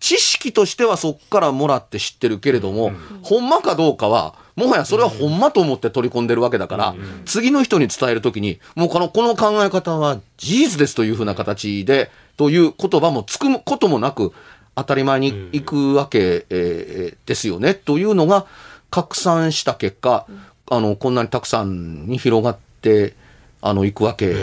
[0.00, 14.32] 知識としてはそっからもらって知ってるけれども、ほんまかどうかは、もはやそれはほんまと思って取り込んでるわけだから、次の人に伝えるときに、もうこの、この考え方は事実ですというふうな形で、という言葉もつくこともなく、
[14.76, 18.46] 当たり前にいくわけ、えーですよね、というのが
[18.90, 20.26] 拡散した結果、
[20.70, 23.14] あの、こんなにたくさんに広がって、
[23.60, 24.34] あの、いくわけ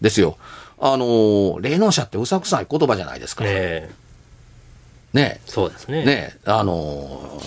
[0.00, 0.36] ですよ。
[0.78, 3.44] あの、霊能者ってうさくさい言葉じゃないですか。
[3.44, 3.90] ね
[5.12, 5.40] ねえ。
[5.44, 6.04] そうですね。
[6.04, 7.40] ねあの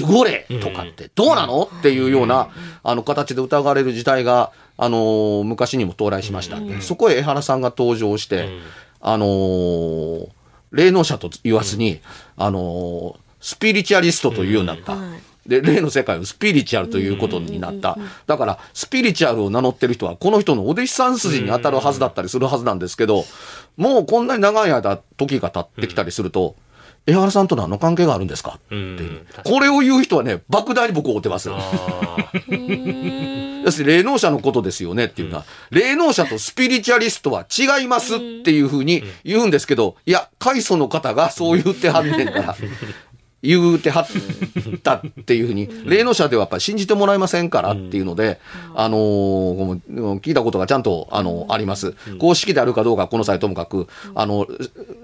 [0.00, 2.48] 守護霊とかってどうなの、っていうような、
[2.82, 6.56] あの、形で疑われる時代が、あの昔にも到来しました。
[6.80, 8.60] そこへ江原さんが登場して、うん。
[9.04, 10.28] あの
[10.70, 12.00] 霊能者と言わずに、
[12.36, 14.94] あのスピリチュアリストというようになった。
[14.94, 17.98] はいで、霊の世界をスピリチュアルということになった。
[18.28, 23.24] だから、スピリチュアルを名乗ってる人は、この人のお弟子さん筋に当たるはずだったりするはずなんですけど、
[23.76, 26.54] もうこんなに長い間、時が経ってきたりすると、
[27.06, 28.60] 江原さんと何の関係があるんですか？
[28.70, 29.26] うんっていう。
[29.42, 31.48] これを言う人はね、莫大に僕を追ってます。
[31.48, 31.56] 要
[33.72, 42.56] するに霊能者のことですよねっていうのは、霊能者とスピリチュアリストは違いますっていうふうに言うんですけど、いや、開祖の方がそう言ってはんねんから、
[43.42, 44.06] 言うてはっ
[44.82, 48.38] たっていうふうに、霊能者ではやっぱり信じてもらえませんからっていうので、
[48.74, 49.80] あのー
[50.20, 51.94] 聞いたことがちゃんと、あのあります。
[52.18, 54.46] 公式であるかどうかはこの際ともかく、あの、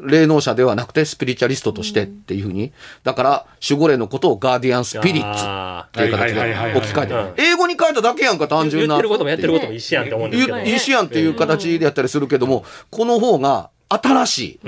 [0.07, 2.73] 霊能者ではなくてスピリチュアリストとしてっていうふうに、
[3.03, 6.41] だから守護霊のことをガーディアンスピリッツあっていう形で
[6.77, 8.95] 置き換えてうん英語に変えただけやんか、単ー純な。
[8.95, 10.59] 言ってることもやってることも一緒やんって思うんですけど。
[10.59, 14.61] 言う一緒やんっていう形でやったりするけども、この方が新しい。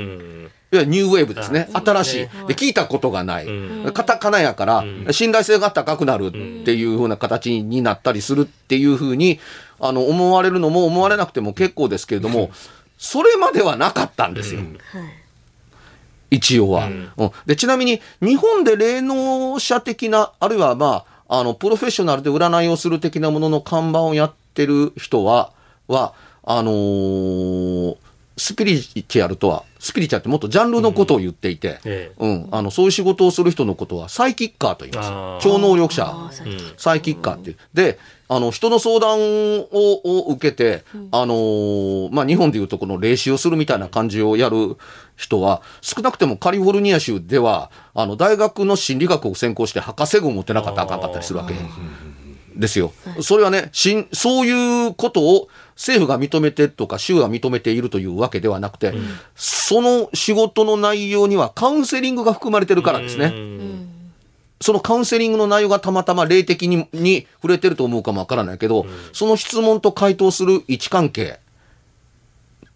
[0.72, 1.68] うんいや、ニューウェーブですね。
[1.72, 2.46] あ新しい。
[2.46, 3.46] で、聞いたことがない。
[3.46, 3.92] うん。
[3.92, 5.08] カタカナやから、ん。
[5.10, 9.40] 信頼性が高くなるっていう風な形になったりするっていう風に、
[9.80, 12.50] あの、思われるのも思われなくても結構ですけれども、
[12.98, 14.60] それまではなかったんですよ。
[16.30, 17.10] 一応は、うん。
[17.16, 17.30] うん。
[17.46, 17.56] で。
[17.56, 25.52] ちなみに、日本で霊能者的な、あるいはまあ、あの、プロフェッショナルで占いをする的なものの看板をやってる人は、
[25.88, 27.96] は、あのー
[28.40, 35.44] スピリチュアルとは、スピリチュアルってもっとジャンルのことを言っていて、えうん、あの、そういう仕事をする人のことは、サイキッカーと言います。
[35.44, 36.10] 超能力者。
[36.78, 37.36] サイキッカー。
[37.36, 37.56] っていう。
[37.74, 37.98] で、
[38.28, 44.78] あの、人の相談をを受けて、あのーまあ、日本でいうとこの霊視をするみたいな感じをやる
[45.16, 51.52] 人は、少なくてもカリフォルニア州では、あの、大学の心理学を専攻して博士号を持ってなかったらあかんかったりするわけ
[52.56, 52.92] ですよ。
[53.20, 58.92] それはね、しんそういうことを政府が認めてとか州が認めているというわけではなくて、
[59.34, 63.26] その仕事の内容にはカウンセリングが含まれてるからですね。
[63.26, 63.88] うん。
[64.60, 71.40] そのカウンセリングの内容がたまたま霊的にに触れてると思うかもわからないけど、その質問と回答する位置関係、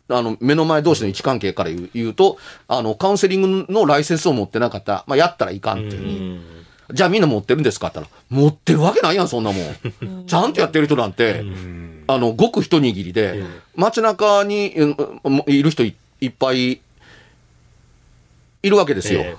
[0.09, 6.41] あの、目の前同士の位置関係から言う言うと、あの、カウンセリングのライセンスを持ってなかった、まあ、やったらいかんっていうふうに、
[6.95, 10.27] じゃあみんな持ってるんですかって言ったら、持ってるわけないやん、そんなもん。
[10.27, 11.45] ちゃんとやってる人なんて、
[12.07, 13.43] あの、ごく一握りで、
[13.75, 14.73] 街中に
[15.47, 16.81] いる人いいっぱい
[18.63, 19.21] いるわけですよ。
[19.23, 19.37] え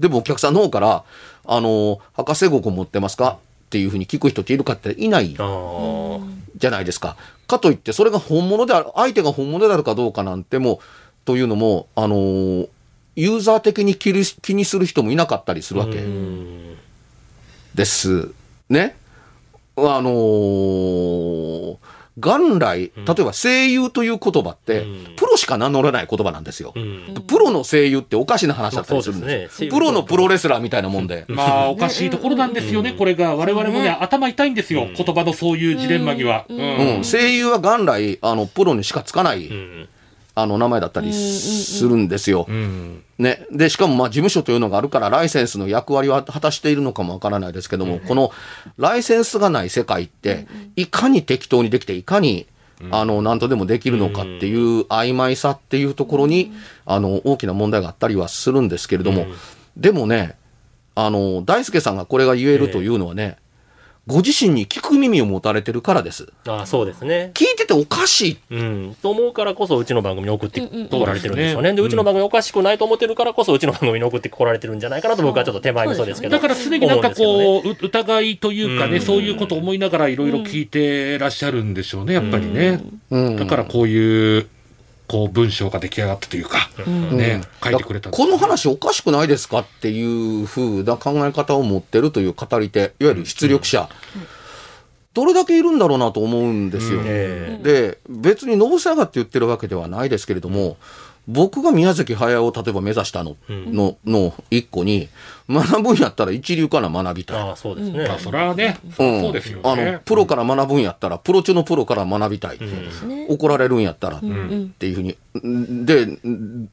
[0.00, 1.04] でもお客さんの方から、
[1.46, 3.38] あの、博士号持ってますか？
[3.66, 7.16] っていうふうに聞く人っているかっていないじゃないですか。
[7.46, 10.80] かといって、それが本物である、相手が本物であるかどうかなんても、
[11.24, 12.66] というのも、あの、
[13.16, 16.76] ユーザー的に気にする人もいなかったりするわけうん
[17.74, 18.30] です。
[18.68, 18.96] ね。
[19.76, 21.76] あのー
[22.16, 25.16] 元来、例えば声優という言葉って、うん。
[25.16, 26.72] プロしか名乗れない言葉なんですよ。
[26.76, 27.24] うん。
[27.26, 29.68] プロの声優っておかしな話だったりするんですですね。
[29.68, 31.24] プロのプロレスラーみたいなもんで。
[31.26, 33.34] まあ、おかしいところなんですよね、これが。
[33.34, 36.44] 我々もね、頭痛いんですよ、言葉のそういうジレンマには。
[36.48, 36.58] うん。
[36.58, 39.88] うん、声優は元来、あの、プロにしかつかない、うん
[40.34, 42.46] あの、名前だったりするんですよ。
[42.48, 43.46] うんね。
[43.52, 48.32] で、しかも、まあ、事務所というのがあるから、ライセンスの役割は果たしているのかもわからないですけども、この、
[48.76, 52.46] ライセンスがない世界って、いかに適当にできて、いかに、
[52.90, 56.52] あの、何とでもできるのかっていう曖昧さっていうところに、
[56.84, 59.26] あの、大きな問題があったりはするんですけれども、
[59.76, 60.36] でもね、
[60.96, 63.36] あの、大輔さんがこれが言えるというのはね、
[64.06, 66.30] ご自身に聞く耳を持たれてるからです。
[66.46, 67.30] ああそうですね。
[67.32, 71.72] 聞いてておかしいうん、と思うからこそ、うちの番組に送ってこられてるんですよね。
[71.72, 76.36] で、うちの番組おかしくないと思ってるからこそ、うちの番組に送ってこられてるんじゃないかなと僕はちょっと手前味噌ですけど。
[76.36, 82.82] だから常になんかこう、う疑いというかね、うんそういうことを思いながらいろいろ聞いてらっしゃるんでしょうね、やっぱりね。
[83.10, 84.46] うんだからこういう、
[85.06, 93.88] こう文章が出来上がったというか、ね、書いてくれたこの話おかしくないですかっていう風な考え方を持ってるという語り手、いわゆる出力者、
[95.12, 97.02] どれだけいるんだろうなと思うんですよ。
[97.04, 100.76] えで、別にノブサガって言ってるわけではないですけれども、
[101.26, 105.08] 僕が宮崎駿を例えば目指したの、の、の一個に、
[105.48, 107.36] 学ぶんやったら一流から学びたい。
[107.42, 108.06] ああ、そうですね。
[108.06, 110.00] まあ、それはね、うんそうですよあのね。
[110.04, 112.58] プロから学ぶんやったら、プロ中のプロから学びたい。
[112.58, 115.16] ね怒られるんやったら、っていうふうに。
[115.46, 116.06] んで、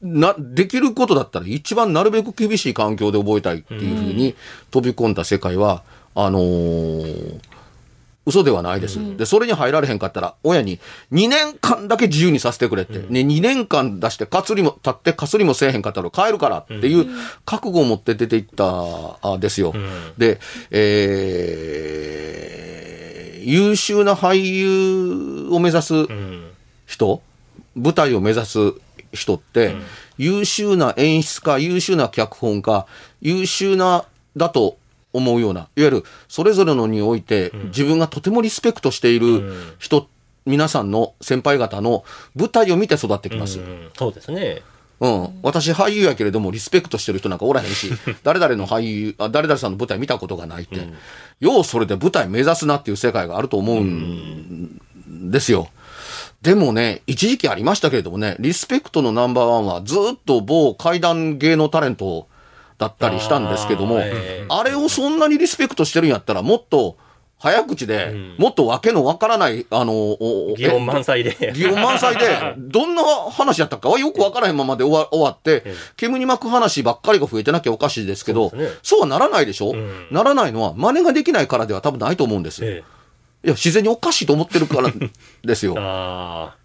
[0.02, 4.34] な、できることだったら一番なるべく厳しい環境で覚えたいっていうふうに
[4.70, 5.82] 飛び込んだ世界は、
[6.14, 7.51] あのー
[8.24, 10.78] 嘘ではないです、で、それに入られへんかったら、親に
[11.10, 13.00] 2年間だけ自由にさせてくれって。
[13.08, 17.06] ね、2年間出して、かつりも、立ってかすりもせえへんかったら帰るからっていう
[17.44, 19.74] 覚悟を持って出ていった、あですよ。
[20.18, 20.38] で、
[20.70, 26.52] えー、優秀な俳優を目指すうん。
[26.86, 27.22] 人、
[27.74, 28.58] 舞台を目指す
[29.12, 29.74] 人って、
[30.16, 32.86] 優秀な演出家、優秀な脚本家、
[33.20, 34.04] 優秀な、
[34.36, 34.78] だと
[35.12, 40.08] 思うような、いわゆるそれぞれのにおいて、自分がとてもリスペクトしている人、
[40.44, 43.60] 皆さんの先輩方の舞台を見て育ってきます。
[43.60, 44.62] うんそうですね。
[45.00, 45.38] うん。
[45.42, 47.90] 私俳優やけれどもリスペクトしてる人なんかおらへんし、
[48.22, 50.76] 誰々の俳優、あ誰々さんの舞台見たことがないって、
[51.40, 54.80] ようそれで舞台目指すなっていう世界があると思うん
[55.30, 55.68] ですよ。
[56.40, 62.26] でもね、一時期ありましたけれどもね、リスペクトのナンバーワンはずっと某怪談芸能タレント
[62.78, 64.00] だったりしたんですけども、
[64.48, 66.96] あれをそんなにリスペクトしてるんやったら、もっと
[67.42, 71.52] 早口で、もっとわけのわからない、あの、お擬音満載で。
[71.56, 75.64] 擬音満載で、 どんな話やったかはよくわからへんままで終わ終わって、
[75.96, 78.50] 煙に巻く話ばっかりが増えてなきゃおかしいですけど、
[78.82, 79.12] そうね。
[79.12, 80.06] はならないでしょ、ん。
[80.12, 82.64] ならないのは、真似ができないからでは多分ないと思うんです。
[82.64, 82.84] え
[83.44, 84.92] いや、自然におかしいと思ってるから
[85.44, 85.74] ですよ。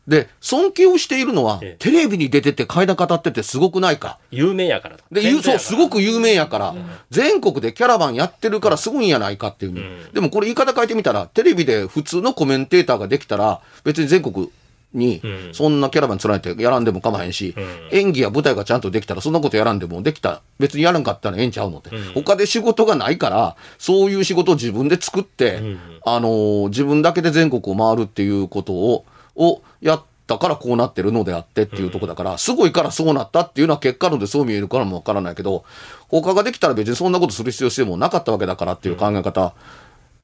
[0.07, 4.19] で、尊敬をしているのはええ、テレビに出てて階段語っててすごくないか。
[4.31, 5.03] 有名やからと。
[5.11, 6.75] で、そう、すごく有名やから、
[7.09, 9.81] 全国でキャラバンやってるからすごいんやないかっていうね、
[10.13, 14.49] でもこれ言い方変えてみたら、テレビで普通のコメンテーターができたら、別に全国
[14.93, 15.21] にん、
[15.53, 17.53] そんなキャラバン連ねてやらんでも構わへんし、
[17.91, 21.89] 演技や舞台がちゃんとできたら、そんなことやらんでもできた、別にやらんかったらええんちゃうのって。
[22.13, 25.59] 他で仕事がないから、そういう仕事を自分で作って、
[26.05, 35.63] あのー自分だけで全国を回るっていうことを、をやったからこうなってるのであってっていうとこだから、すごいからそうなったっていうのは結果論でそう見えるからもわからないけど、
[36.07, 39.53] 他ができたら別にそんなことする必要性もなかったわけだからっていう考え方、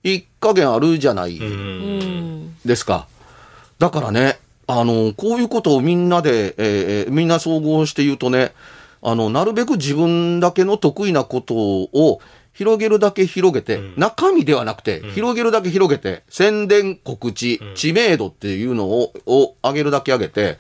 [0.04, 2.56] 一加減あるじゃないうん。
[2.66, 3.08] ですか。
[3.80, 8.54] だからね、あの、こういうことをみんなで、えーえーみんな総合して言うとね、
[9.02, 12.22] あの、なるべく自分だけの得意なことを
[12.54, 20.58] 広げるだけ広げて、中身ではなくて、広げるだけ広げて、宣伝、告知、知名度っていうのを、を上げるだけ上げて、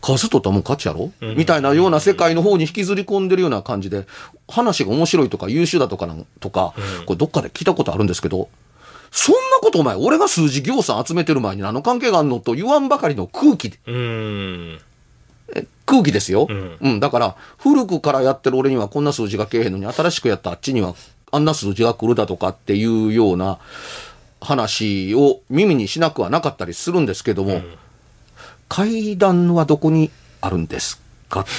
[0.00, 4.06] 数取ったらもん勝ちやろ、みたいなような世界の方に引きずり込んでるような感じで、
[4.48, 6.74] 話が面白いとか優秀だとかなんとか、
[7.06, 8.48] これどっかで聞いたことあるんですけど、
[9.12, 14.80] そんなことお前、俺が数字行さん集めてる前に何の関係があんのと言わんばかりの空気、うーん。
[15.54, 16.46] え空気ですよ。
[16.46, 17.00] んうん。
[17.00, 20.94] だから、古くからやってる俺にはこんな数字がけえへんのに、新しくやったあっちには
[21.30, 23.58] あんな数字が来るだとかっていうような
[24.40, 27.60] 話を耳にしなくはなかったりするんですけども、
[28.70, 31.50] 階段はどこにあるんですかって。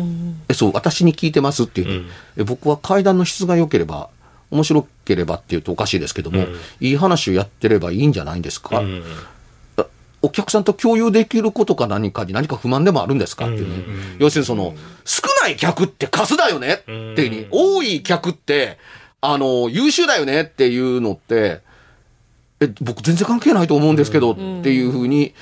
[0.48, 4.08] えそう、私に聞いてますっていう、ねえ僕は階段の質が良ければ、
[4.50, 6.46] 面白ければっていうとおかしいですけども、
[6.80, 9.02] いい話をやってればいいんじゃないんですか、うん。
[10.22, 13.46] お客さんと共有できることか何かに何か不満でもあるんですか？
[13.46, 13.84] っていうね。
[14.18, 14.74] 要するにその、
[15.04, 16.74] 少ない客って数だよね？
[16.74, 18.78] っていうに、多い客って、
[19.20, 20.42] あの、優秀だよね？
[20.42, 21.60] っていうのって、
[22.60, 25.34] え、僕全然関係ないと思うんですけど、っていうふうに、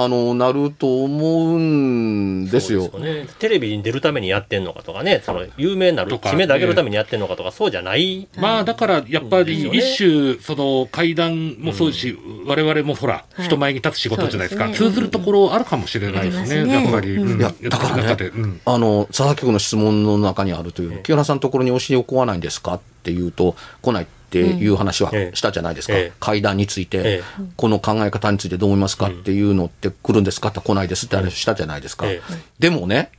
[0.00, 2.88] あの、なると思うんですよ。
[2.90, 3.28] そうですよね。
[3.40, 8.28] テレビに出るためにやってんのかとかね、その有名になるとか知名度上げるためにやってんのかとか、そうじゃない。
[8.38, 14.66] まあだからやっぱり一種その会談もそうですし、我々もほら、はい人前に立つ仕事じゃないですか。
[14.66, 17.32] そうですね通ずるところあるかもしれないですね、やっぱり、うん。
[17.32, 17.40] うん。
[17.40, 18.60] いやだからねうん。
[18.64, 22.74] あの、佐々木君の質問の中にあるという、木原さんのところにお尻を来わないんですか？
[22.74, 24.04] っていうと、来ない。
[24.04, 25.94] っていう話はええしたじゃないですか。
[25.94, 27.02] ええ会談について、え
[27.40, 30.48] えこの考え方についてどう思いますかっていうのって来るんですか？
[30.48, 32.06] って来ないですって話したじゃないですか。
[32.06, 33.10] ええでもね、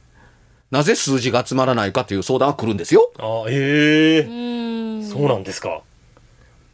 [0.69, 3.11] なぜ数字が集まらないかという相談は来るんですよ。
[3.17, 5.03] あええうん。
[5.03, 5.81] そうなんですか。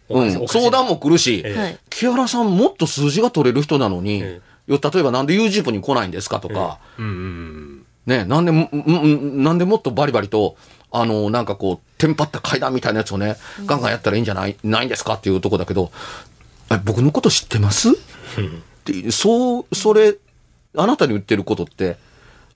[0.10, 1.46] うん、相談も来るし。
[1.90, 10.58] 木原さんもっと数字が取れる人なのに、えよ例えばなんでプに来ないんですかとか、うんうんね、なんでも、んんなんでもっとバリバリと、
[10.98, 13.36] あの、なんかこう、テンパった階段みたいなやつをね、
[13.66, 15.16] ガンガンやったらいいんじゃない、ないんですか？
[15.16, 15.92] っていうとこだけど、
[16.72, 17.92] え、僕のこと知ってます？
[17.92, 17.94] っ
[18.86, 20.16] てそう、それ、
[20.78, 21.98] あなたに言ってることって、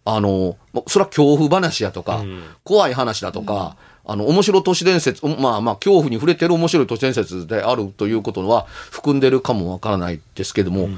[0.06, 2.44] あの、まそれは恐怖話やとか、うん。
[2.64, 3.76] 怖い話だとか、
[4.06, 10.90] あの、面白都市伝説、まあまあ、恐怖に触れてる面白い都市伝説であるということは含んでるかもわからないですけども、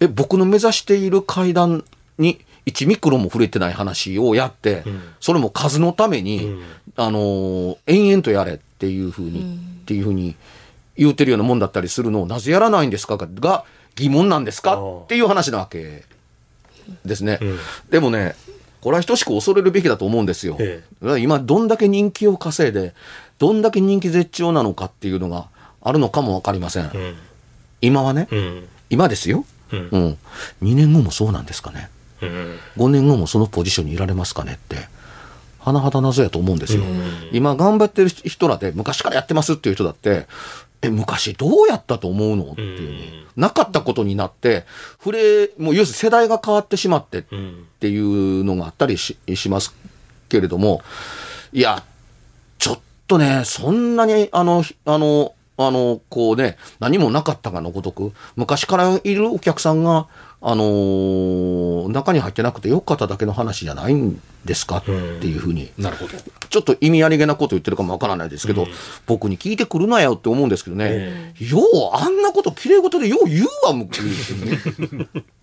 [0.00, 1.84] え、僕の目指している階段
[2.18, 4.84] に1ミクロンも触れてない話をやって、ん
[5.20, 6.62] それも数のために、うん
[6.96, 10.36] あのー延々とやれっていうふうに、っていうふうに
[10.96, 13.64] 言うてるようなもんだったりするのをなぜやらないんですかが
[13.94, 16.04] 疑問なんですかっていう話なわけ
[17.04, 17.38] ですね。
[17.40, 17.58] うん
[17.90, 18.34] でもね、
[18.80, 20.56] これは等しく恐れるべきだと思うんですよ。
[20.60, 20.82] え
[21.20, 22.94] 今どんだけ人気を稼いで、
[23.38, 25.48] どんだけ人気絶頂なのかっていうのが
[25.80, 26.84] あるのかもわかりません。
[26.84, 27.16] うん。
[27.80, 28.68] 今はね、うん。
[28.90, 29.44] 今ですよ。
[29.72, 30.18] うんうん。
[30.62, 31.90] 2年後もそうなんですかね。
[32.22, 32.58] うん。
[32.76, 34.88] 5年後もそのポジションにいられますかねって。
[35.60, 36.82] 甚だ謎やと思うんですよ。
[37.32, 40.26] 今頑張ってる人らで昔からやってますっていう人だって、
[40.80, 44.64] え、昔どうやったと思うのっていうね、なかったことになって、
[44.98, 47.66] 触れ、もう要するに世代が変わってしまってっうん。
[47.80, 49.74] ていうのがあったりしします
[50.28, 50.82] けれども、
[51.52, 51.82] いや、
[52.58, 60.06] ちょっとね、そんなに、あの、ひあの、あの、こうね、何もなかったかのごとく、昔からいるお客さんが、
[60.40, 64.78] あのー中に入ってなくてよかっただけの話じゃないんですか？
[64.78, 64.90] って
[65.26, 66.12] いうふうに、なるほど。
[66.48, 68.66] ちょっと意味ありげなこと言ってるかもわからないですけど、
[69.06, 71.64] 僕に聞いてくるなよって思うんですけどね、えよう、
[71.94, 74.58] あんなこと綺麗事でよう言うわ、向くね。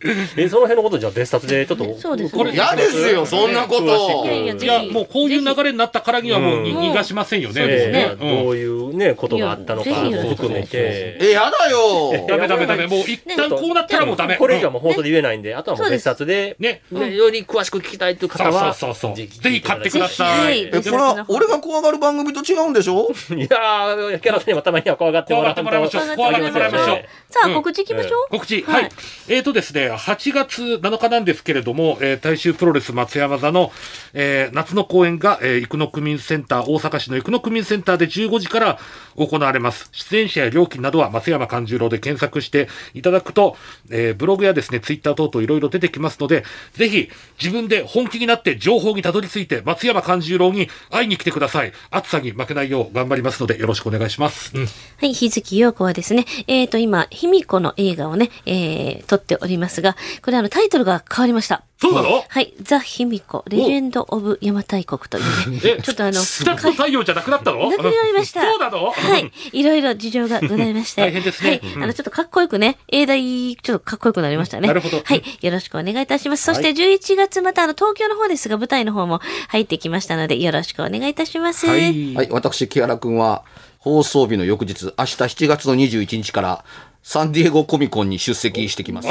[0.37, 1.97] え、その辺のことじゃあ別冊でちょっと。
[1.99, 4.25] そうですねこれ嫌ですよ、そんなこと。
[4.25, 7.65] いやもうこういう流れになったからにはもう逃がしませんよね。
[7.65, 11.17] ねどういうね、ことがあったのか含めて。
[11.19, 12.25] え、やだよ。
[12.27, 12.87] ダメダメダメ。
[12.87, 14.37] もう一旦こうなったらもうダメ。
[14.37, 16.81] これ以上はもう放送で言えないんで、あとはもう別冊で、ね。
[16.91, 19.15] ねより詳しく聞きたいという方は、そう。
[19.15, 20.61] ぜひ買ってください。
[20.61, 23.09] え、これは、俺が怖がる番組と違うんでしょ？
[23.35, 27.05] いやー、キャラさんにもたまには怖がってもらってもらいましょう怖がってもらいましょう。
[27.29, 27.53] さあ、うん。
[27.55, 28.31] 告知いきましょう？
[28.31, 28.83] 告知、はい。
[28.83, 28.91] はい。
[29.27, 33.71] えーとですね、8月7日なんですけれども、えー大衆プロレス松山座の、
[34.13, 38.79] えー夏の公演が、えー生野区民センター、大阪市の生野区民センターで15時から
[39.17, 39.89] 行われます。
[39.91, 43.57] 出演者や料金などは松山勘十郎で検索していただくと、
[43.89, 46.43] えーブログやですね、ツイッター等々いろいろ出てきますので、
[46.73, 47.09] ぜひ
[47.41, 51.73] 自分で本気になって情報にたどり着いて、松山勘十郎に会いに来てください。
[51.91, 54.51] 暑さに負けないよう頑張りますので、よろしくお願いします。
[54.55, 54.69] うんは
[55.01, 61.63] い、日月陽子はですね、えっ、と、今、卑弥呼の映画をね、えー、撮っておりますが、これあの、タイトルが変わりました。
[61.77, 62.23] そうなの？
[62.27, 65.81] はい、ザ・卑弥呼、レジェンド・オブ・邪馬台国というね、え？
[65.81, 67.69] ちょっとあの、二つの太陽じゃなくなったの？
[67.69, 68.41] なくなりました。
[68.41, 68.91] そうなの？
[68.91, 69.31] はい。
[69.51, 71.01] いろいろ事情がございまして。
[71.03, 71.59] 大変ですねはい。
[71.75, 74.67] うんあの、ちょっとかっこよくね、英大、ちょっとかっこよくなりましたね。
[74.67, 75.23] なるほどはい。
[75.41, 76.43] よろしくお願いいたします。
[76.43, 79.19] そして11月またあの、東京の方ですが、舞台の方も
[79.49, 81.67] 入ってきましたので、よろしくお願いいたします。
[81.67, 82.15] はい。
[82.15, 83.43] はい、私、木原くんは、
[83.79, 86.65] 放送日の翌日、明日7月の21日から、
[87.07, 89.07] サンディエゴコミコンに出席してきます。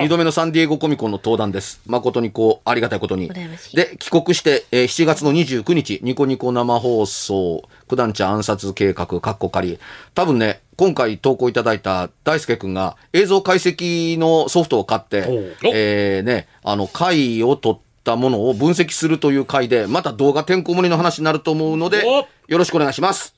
[0.00, 1.78] 二度目のサンディエゴコミコンの登壇です。
[1.86, 3.28] 誠にこう、ありがたいことに。
[3.74, 9.78] で、帰国して、えー7月の29日、ニコニコ生放送、九段茶暗殺計画、カッコ仮。
[10.14, 23.37] 多分ね、今回投稿いただいた大輔くんが映像解析のソフトを買ってえーね、あの、回を取ったものを分析するという回で、また動画てんこ盛りの話になると思うのでお、よろしくお願いします。